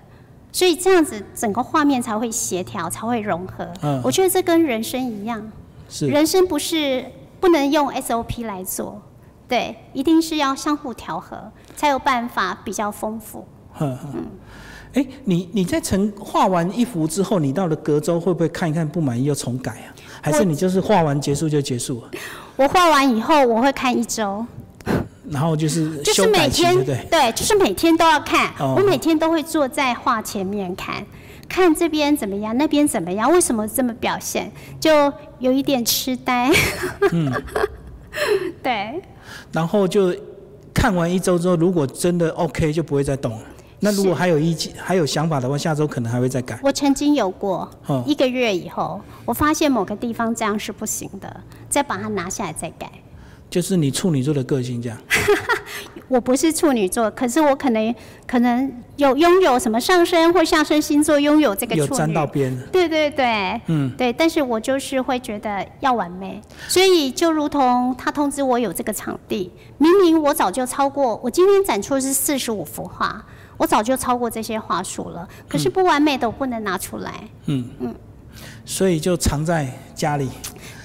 [0.51, 3.65] 所以这样子整个画面才会协调，才会融合。
[3.81, 5.41] 嗯我觉得这跟人生一样，
[5.88, 7.05] 是，人生不是
[7.39, 9.01] 不能用 SOP 来做，
[9.47, 13.47] 对，一定是要相互调和，才有办法比较丰富。
[13.71, 14.09] 呵呵。
[14.95, 19.88] 哎，你你在成画完一幅之后，你到了隔周会不会看一看不满意又重改啊？
[20.21, 22.12] 还是你就是画完结束就结束了，
[22.57, 24.45] 我画完以后，我会看一周，
[25.29, 27.31] 然后就是就是每天对？
[27.33, 28.49] 就是每天都要看。
[28.59, 31.05] 哦我每天都会坐在画前面看，
[31.47, 36.51] 看这边怎么样，那边怎么样，为什么这么表现，就有一点痴呆。
[37.12, 37.31] 嗯
[38.62, 39.01] 对，
[39.51, 40.13] 然后就
[40.73, 43.39] 看完一周之后，如果真的 OK，就不会再动了。
[43.79, 46.57] 那如果是还有意见、还有想法的话，下周可能还会再改。
[46.63, 52.91] 我曾经有过哦一个月以后，我发现某个地方这样是不行的，再把它拿下来再改。
[53.53, 54.97] 就是你处女座的个性这样。
[56.09, 57.93] 我不是处女座，可是我可能
[58.25, 61.99] 可能有拥有什么上升或下升星座拥有这个有处女。
[61.99, 73.23] 沾到边，对对对，嗯，对，但是我就是会觉得要完美，所以就如同他通知我有这个场地，明明我早就超过，我今天展出是四十五幅画，
[73.57, 77.69] 我早就超过这些画数了，可是不完美的我不能拿出来，嗯。
[77.79, 77.95] 嗯。
[78.65, 80.27] 所以就藏在家里，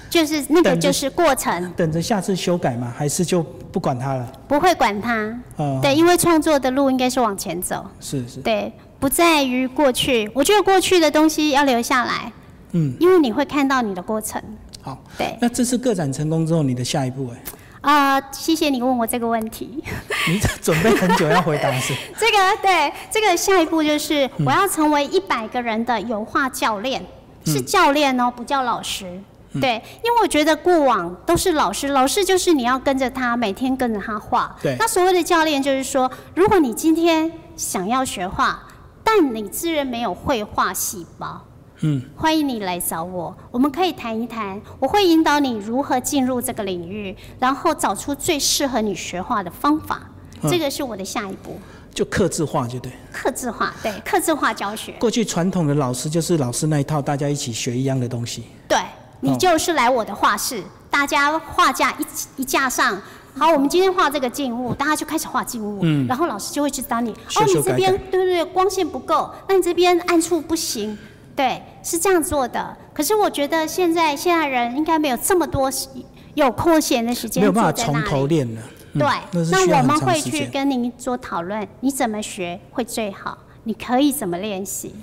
[0.09, 4.31] 就是那个就是过程，等着下次修改吗，还是就不管它了？
[4.47, 12.31] 不会管它，哦，对，因为创作的路应该是往前走，是是，对，不在于过去，我觉得过去的东西要留下来，
[12.71, 14.41] 嗯，因为你会看到你的过程，
[14.81, 14.97] 好。
[15.17, 17.39] 对，那这次个展成功之后，你的下一步哎，
[17.81, 19.83] 啊、谢谢你问我这个问题。
[20.27, 21.93] 你准备很久要回答是？
[22.17, 27.05] 这个对，这个下一步就是我要成为一百个人的油画教练，
[27.45, 29.21] 是教练哦，不叫老师。
[29.59, 34.55] 对，因为我觉得过往都是老师，老师就是你要跟着他，每天跟着他画。
[34.61, 38.61] 对那所谓的教练就是说，如果你今天想要学画，
[39.03, 41.45] 但你自认没有绘画细胞，
[41.79, 50.01] 嗯，欢迎你来找我，我们可以谈一谈，我会引导你如何进入这个领域，然后找出最适合你学画的方法。
[50.41, 51.59] 嗯这个是我的下一步。
[51.93, 52.89] 就刻字化就对。
[53.11, 58.43] 刻字化，对， 刻字化教学，过去传统的老师就是老师那一套，大家一起学一样的东西。
[58.67, 58.77] 对
[59.21, 63.01] 你就是来我的画室，大家画架一起一架上。
[63.37, 70.97] 好，我们今天画这个静物，大家就开始画静物，嗯然后老师就会指导你，修哦，你这边对对对，光线不够，那你这边暗处不行，
[71.35, 72.75] 对，是这样做的。
[72.93, 75.87] 可是我觉得现在现在人应该没有这么多时
[76.33, 78.35] 有空闲的时间没有办法坐在那从头里。
[78.35, 78.61] 练了。
[78.93, 80.19] 嗯对，那我们会。
[80.19, 83.37] 去跟您做讨论，你怎么学会最好？
[83.63, 84.95] 你可以怎么练习？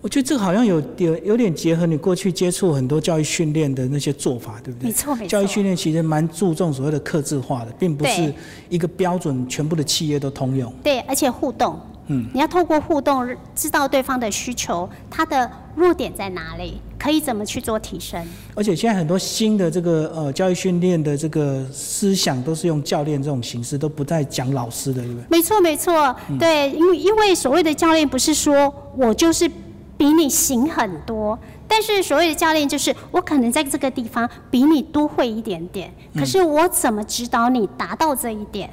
[0.00, 4.86] 我觉得这个好像有有有点结合你过去接触很多教育训练的那些做法，对不对？
[4.86, 8.32] 没错没错教育训练其实蛮注重所谓的克制化的，并不是
[8.68, 10.72] 一个标准，全部的企业都通用。
[10.84, 18.24] 对，而且互动，嗯，你要透过互动知道对方的需求，他的弱点在哪里，可以怎么去做提升。
[18.54, 25.24] 而且现在很多新的这个呃教育训练的这个思想，都是用教练这种形式，都不再讲老师的，对不对？
[25.28, 29.50] 没错，没错，对，因为因为所谓的教练不是说我就是
[29.98, 38.70] 比你行很多，但是所谓的教练就是我可能在这个地方比你多会一点点，可是我怎么指导你达到这一点？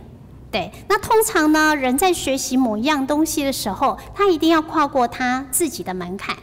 [0.52, 6.34] 对，那通常呢，人在学习某一样东西的时候，他一定要跨过他自己的门槛。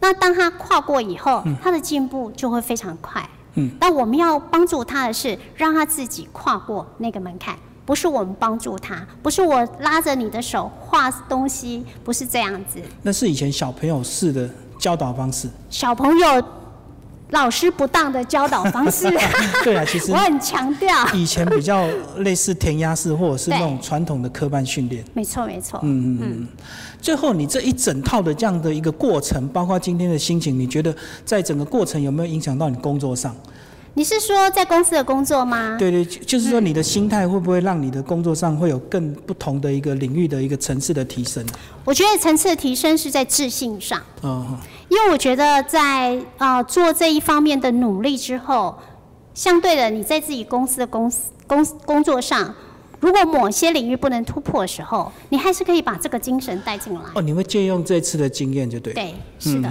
[0.00, 3.26] 那当他跨过以后，他的进步就会非常快。
[3.54, 12.80] 嗯，那我们要帮助他的是，让他自己跨过那个门槛，不是我们帮助他，不是我拉着你的手画东西，不是这样子。
[13.02, 15.48] 那是以前小朋友式的教导方式。
[15.68, 16.44] 小朋友
[17.30, 19.10] 老师不当的教导方式，
[19.64, 20.88] 对啊，其实我很强调。
[21.14, 25.02] 以前比较类似填鸭式，或者是那种传统的科班训练。
[25.14, 25.80] 没错，没错。
[25.82, 26.48] 嗯嗯嗯。
[27.00, 33.34] 最后，你这一整套的这样的一个过程，包括今天的心情，你觉得在整个过程有没有影响到你工作上？
[33.94, 35.76] 你是说在公司的工作吗？
[35.78, 41.44] 对对，就就是说你的心态会不会让你的工作上会有更不同的一个领域的一个层次的提升？
[41.84, 44.00] 我觉得层次的提升是在自信上。
[44.22, 44.56] 嗯，
[44.88, 48.78] 因为我觉得在呃做这一方面的努力之后，
[49.34, 52.54] 相对的你在自己公司的公司工工作上，
[52.98, 57.00] 如果某些领域不能突破的时候，你还是可以把这个精神带进来。
[57.14, 58.94] 哦，你会借用这次的经验，就对。
[58.94, 59.70] 对，是的，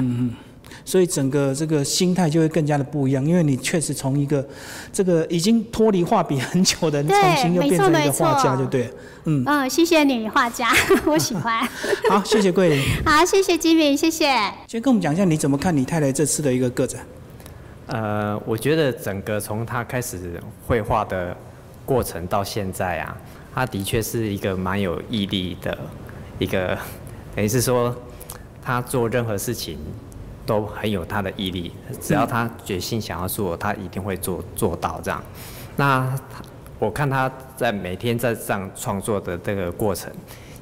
[0.83, 4.45] 所以整个这个心态就会更加的不一样，因为你确实从一个
[4.91, 8.91] 这个已经脱离画笔很久的重新又变成一没错个画家，就对。
[9.25, 10.71] 嗯，嗯，谢谢你，画家，
[11.05, 11.63] 我喜欢。
[12.09, 12.83] 好，谢谢桂林。
[13.05, 14.33] 好，谢谢吉敏，谢谢。
[14.67, 17.05] 先跟我们讲一下你怎么看你太太这次的一个个展。
[17.85, 21.37] 呃，我觉得整个从他开始绘画的
[21.85, 23.15] 过程到现在啊，
[23.53, 25.77] 他的确是一个蛮有毅力的
[26.39, 26.75] 一个，
[27.35, 27.95] 等于是说
[28.63, 29.77] 他做任何事情
[30.45, 35.21] 都很有他的毅力，只要他决心想要做，他一定会做做到这样。
[35.75, 35.99] 那
[36.29, 36.43] 他
[36.79, 40.11] 我看他在每天在这样创作的这个过程，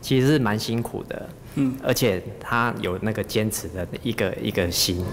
[0.02, 5.04] 其实是蛮辛苦的，嗯，而且他有那个坚持的一个一个心，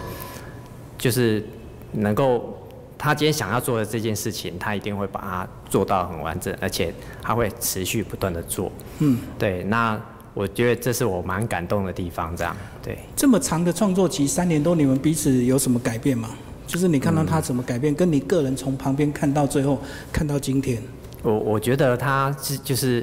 [0.99, 1.45] 就是
[1.93, 2.59] 能够
[2.99, 8.73] 他今天想要做的这件事情，他一定会把它做到很完整，而且他会持续不断的做。
[8.99, 10.01] 嗯，对，那
[10.37, 12.99] 我觉得这是我蛮感动的地方，这样对。
[13.17, 16.29] 这么长的创作期，三年多，你们彼此有什么改变吗？
[16.67, 19.81] 就是你看到他怎么改变，跟你个人从旁边看到最后
[20.13, 20.79] 看到今天。
[21.23, 23.03] 我我觉得他是就是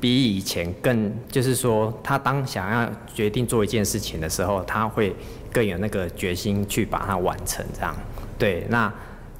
[0.00, 5.14] 比以前更，就是说他当想要决定做一件事情的时候，他会
[5.52, 7.62] 更有那个决心去把它完成。
[7.74, 7.94] 这样，
[8.38, 8.66] 对。
[8.70, 8.90] 那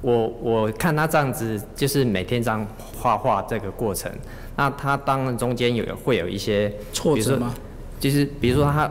[0.01, 2.63] 我我看他这样子，就是每天这样
[2.95, 4.11] 画画这个过程，
[4.55, 7.53] 那他当然中间有会有一些挫折吗？
[7.99, 8.89] 就是比如说他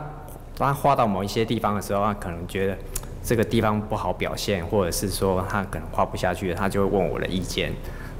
[0.57, 2.77] 他画到某一些地方的时候，他可能觉得
[3.23, 7.71] 这个地方不好表现，或者是说他可能画不下去，他就会问我的意见。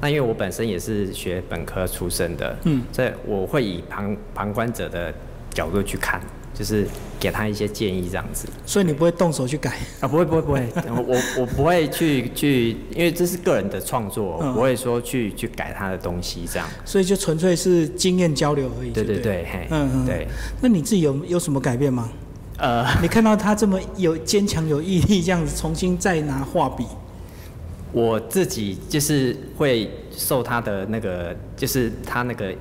[0.02, 5.14] 那因为我本身也是学本科出身的，嗯，所以我会以旁旁观者的
[5.52, 6.20] 角度去看，
[6.58, 6.88] 就是
[7.20, 8.48] 给他一些建议这样子。
[8.66, 9.78] 所以你不会动手去改。
[10.00, 16.68] 啊，不会不会不会，我我我不会去去，因为这是个人的创作，嗯我不会说去去改他的东西这样。
[16.86, 18.90] 所以就纯粹是经验交流而已。
[18.90, 20.06] 就对对对对，嘿，嗯嗯。
[20.06, 20.28] 对，
[20.62, 22.10] 那你自己有有什么改变吗？
[22.58, 26.86] 呃，你看到他这么有坚强、有毅力，这样子重新再拿画笔，
[27.92, 32.54] 我自己就是会受他的那个，就是他那个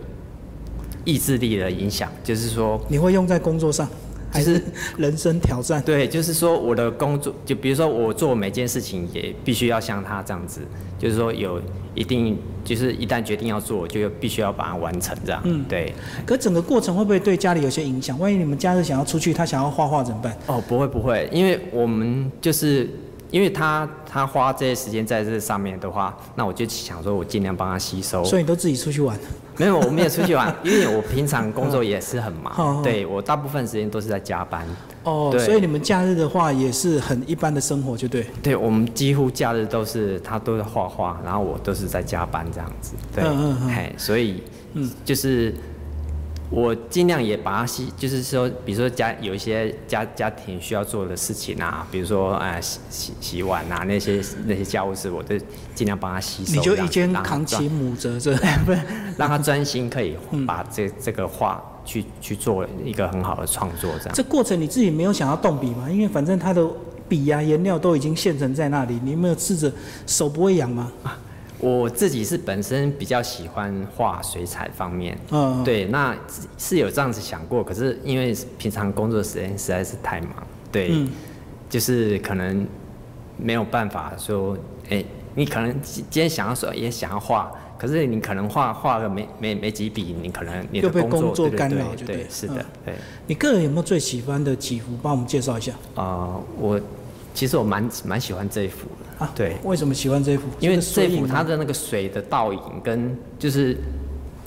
[1.04, 3.88] 意志力的影响，就是说，你会用在工作上，
[4.30, 4.62] 还是是
[4.98, 5.82] 人生挑战？
[5.82, 10.60] 对，就是说我的工作，就比如说我做每件事情也必须要像他这样子，
[10.98, 11.60] 就是说有
[11.94, 15.40] 一定，就是一旦决定要做，就必须要把它完成这样。
[15.44, 15.92] 嗯对。
[16.26, 18.18] 可整个过程会不会对家里有些影响？
[18.18, 20.36] 万一你们家是想要出去，他想要画画怎么办？
[20.46, 22.88] 哦，不会不会，因为我们就是
[23.30, 28.24] 因为他他花这些时间在这上面的话，那我就想说我尽量帮他吸收。
[28.24, 29.16] 所以你都自己出去玩？
[29.56, 34.66] 没有，我没有出去玩，因为我平常工作也是很哦忙，对我大部分时间都是在加班。
[35.04, 38.26] 哦，所以你们假日的话也是很一般的生活，就对。
[38.42, 42.94] 对我们几乎假日都是他都在画画，然后我都是在加班这样子。
[43.14, 45.54] 对，嗯嗯嗯嘿，所以嗯，就是
[46.54, 55.34] 我尽量也把它吸，就是说，比如说家有一些家家庭需要做的事情啊，比如说哎洗洗洗碗啊那些那些家务事，我都
[55.74, 56.54] 尽量帮他吸收。
[56.54, 58.32] 你就一肩让他专扛起母责这，
[59.18, 64.14] 让他专心可以嗯把这这个画去去做一个很好的创作，这样。
[64.14, 65.90] 这过程你自己没有想要动笔吗？
[65.90, 66.64] 因为反正他的
[67.08, 69.72] 笔呀、颜料都已经现成在那里，你有没有试着
[70.06, 70.92] 手不会痒吗？
[71.58, 80.30] 我自己是本身比较喜欢画水彩方面，嗯，对，那是是有这样子想过，可是因为平常工作时间实在是太忙，
[80.70, 81.10] 对，嗯
[81.70, 82.66] 就是可能
[83.36, 84.56] 没有办法说，
[84.90, 85.02] 哎、
[85.34, 92.94] 你可能今今天想要说也想要画，可是你可能画画个没没没几笔，你可能你的又被工作干扰对是的嗯，对，
[93.26, 94.96] 你个人有没有最喜欢的几幅？
[95.02, 96.80] 帮我们介绍一下呃，我
[97.32, 99.32] 其实我蛮蛮喜欢这一幅的，啊。
[99.34, 100.44] 对，为什么喜欢这幅？
[100.60, 103.76] 因为这幅它的那个水的倒影跟就是，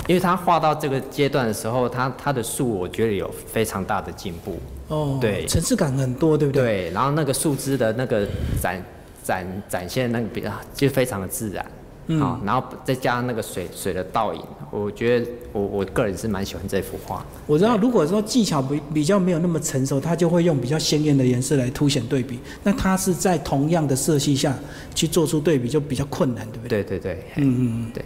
[0.08, 4.58] 因为它画到这个阶段的时候，它它的树我觉得有非常大的进步，
[4.88, 6.64] 哦，对层次感很多，对不对？
[6.64, 8.28] 对，然后那个树枝的那个
[8.62, 8.84] 展
[9.24, 11.66] 展展现那个比较就非常的自然，
[12.08, 14.42] 嗯啊，然后再加上那个水水的倒影，
[14.72, 22.40] 我觉得我我个人是蛮喜欢这幅画，我知道，如果说技巧比比较没有那么成熟，他就会用比较鲜艳的颜色来凸显对比。
[22.64, 24.58] 那他是在同样的色系下
[24.96, 26.82] 去做出对比，就比较困难，对不对？
[26.84, 27.92] 对对对，嗯嗯嗯。
[27.94, 28.06] 对，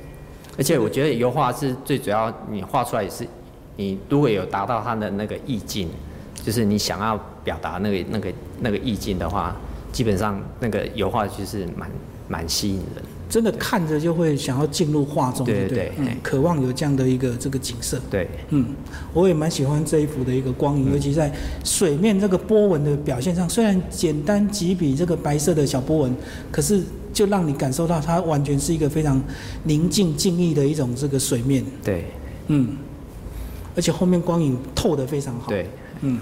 [0.58, 3.28] 而且我觉得油画是最主要，你画出来也是，
[3.76, 5.88] 你如果有达到它的那个意境，
[6.44, 9.56] 就是你想要表达那个那个那个意境的话，
[9.92, 11.92] 基本上那个油画就是蛮
[12.28, 13.04] 蛮吸引人。
[13.32, 17.98] 真的看着就会想要进入画中，对不对嗯，渴望有这样的一个这个景色。
[18.10, 18.66] 对，嗯，
[19.14, 21.32] 我也蛮喜欢这一幅的一个光影，尤其在
[21.64, 26.14] 水面这个波纹的表现上，虽然简单几笔这个白色的小波纹，
[26.52, 29.24] 可是就让你感受到它完全是一个非常
[29.64, 31.64] 宁静静谧的一种这个水面。
[31.82, 32.04] 对，
[32.48, 32.76] 嗯，
[33.78, 35.48] 而且后面光影透的非常好。
[35.48, 35.70] 对，
[36.02, 36.20] 嗯，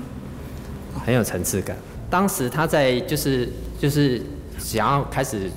[1.03, 1.75] 很有层次感。
[2.07, 3.49] 当时他在就是
[3.79, 4.21] 就是
[4.59, 5.49] 想要开始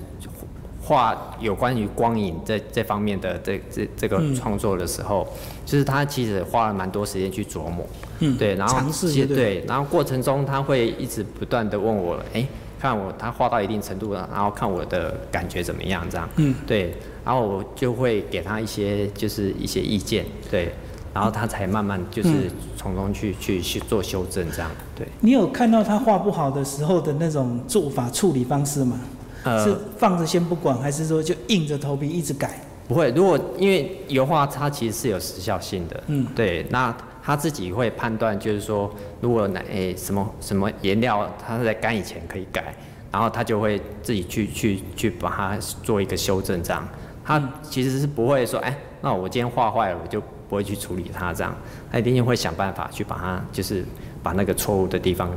[0.93, 5.27] 画有关于光影这这方面的这这这个嗯创作的时候，
[5.65, 7.87] 就是他其实花了蛮多时间去琢磨。
[8.19, 12.47] 嗯对，然后尝试其实对然后过程中他会一直不断的问我，哎，
[12.79, 16.29] 看我他画到一定程度了，然后看我的感觉怎么样这样。
[16.37, 20.73] 嗯，对，然后我就会给他一些就是一些意见，对，
[21.15, 24.71] 然后他才慢慢就是嗯从中去去去做修正这样。
[24.95, 29.01] 对，你有看到他画不好的时候的那种做法处理方式吗？
[29.45, 32.61] 呃是放着先不管，还是说就硬着头皮一直改？
[32.89, 42.75] 不会，如果因为油画它其实是有时效性的，嗯对，那他自己会判断，就是说，如果哪诶、什么什么颜料，它是在干以前可以改，
[43.13, 46.87] 然后他就会自己去去去把它做一个修正，这样，
[47.25, 51.55] 他其实是不会说，哎、那我今天画坏了，我就不会去处理它这样，
[51.91, 53.85] 他一定会想办法去把它，就是
[54.23, 55.31] 把那个错误的地方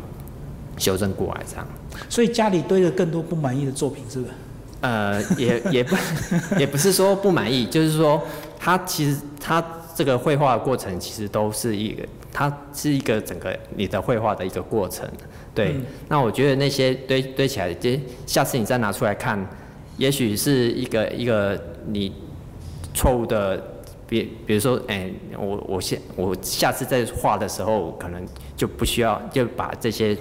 [0.77, 1.67] 修正过来这样。
[2.09, 4.31] 所以家里堆了更多不满意的作品，是不是？
[4.81, 5.95] 呃，也也不
[6.59, 8.21] 也不是说不满意，就是说
[8.59, 9.63] 他其实他
[9.95, 15.07] 这个绘画的过程其实都是一个，它是一个整个你的绘画的一个过程。
[15.55, 19.39] 对，嗯那我觉得那些堆堆起来，这下次你再拿出来看，
[19.97, 22.11] 也许是一个一个你
[22.93, 23.63] 错误的，
[24.05, 28.21] 比比如说，哎、我我下我下次再画的时候，可能
[28.57, 30.15] 就不需要就把这些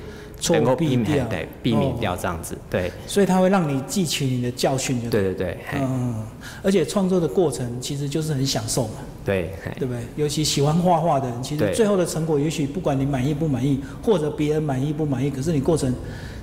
[0.53, 1.97] 能够避免对避免哦。
[1.99, 2.90] 掉这样子，对。
[3.07, 5.78] 所以它会让你汲取你的教训，就对对对，嘿。
[5.80, 6.14] 嗯，
[6.62, 10.03] 而且创作的过程其实就是很享受嘛，对，对不对？
[10.16, 15.95] 尤其喜欢画画的人，其实最后的成果，也许不管你满意不满意，或者别人满意不满意，可是你过程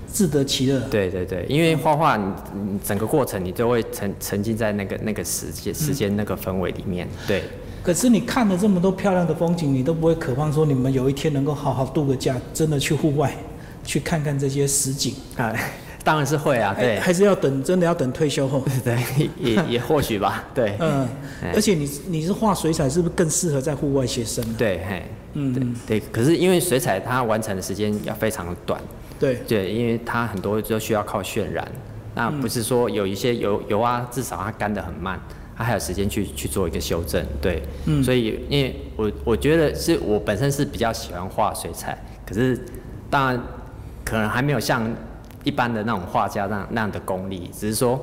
[0.07, 0.79] 自得其乐。
[0.89, 2.23] 对对对，因为画画，你
[2.53, 7.43] 你整个过程你都会沉沉浸在那个那个时间时间那个氛围里面，对。
[7.83, 13.35] 可是你看了这么多漂亮的风景，你都不会渴望说你们有一天能够好好度个假，真的去户外
[13.83, 15.13] 去看看这些实景。
[15.37, 15.53] 啊，
[16.03, 16.95] 当然是会啊，对。
[16.95, 18.63] 还还是要等，真的要等退休后。
[18.83, 18.97] 对，
[19.39, 20.75] 也也 或许吧，对。
[20.79, 21.07] 嗯，
[21.43, 21.51] 哎。
[21.53, 24.55] 而且你你是画水彩，是不是更适合在户外写生呢？
[24.57, 25.03] 对，嘿，
[25.33, 25.75] 嗯，嗯。
[25.85, 28.81] 对，可是因为水彩它完成的时间要非常的短，
[29.19, 31.67] 对，对，因为它很多就需要靠渲染，
[32.15, 35.19] 那不是说有一些油油啊，至少它干得很慢，
[35.55, 38.03] 它还有时间去去做一个修正，对，嗯。
[38.03, 42.59] 所以因为我我觉得是我本身是比较喜欢画水彩，可是
[43.09, 43.41] 当然
[44.03, 44.89] 可能还没有像
[45.43, 47.99] 一般的那种画家那样那样的功力，只是说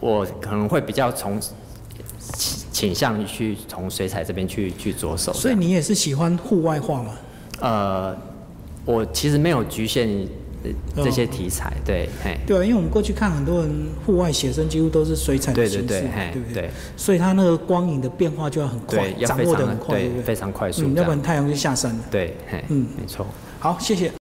[0.00, 7.12] 我可能会比较从倾倾向于去从水彩这边去去着手，所以你也是喜欢户外画吗？
[7.60, 8.16] 呃，
[8.84, 10.08] 我其实没有局限
[10.62, 16.62] 呃这些题材，对，嘿，对啊，因为我们过去看很多人户外写生几乎都是水彩的对形式嘛，对对，对不对？
[16.62, 22.04] 对所以它那个光影的变化就要很快，，要掌握的很快，非常快速嗯，要不然太阳就下山了。
[22.10, 23.26] 对，嘿，嗯没错。
[23.60, 24.12] 好，谢谢。